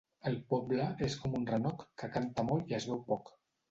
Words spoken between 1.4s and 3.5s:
un renoc, que canta molt i es veu poc.